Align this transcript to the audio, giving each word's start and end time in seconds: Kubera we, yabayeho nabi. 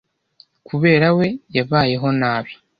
Kubera 0.67 1.07
we, 1.17 1.27
yabayeho 1.55 2.07
nabi. 2.19 2.51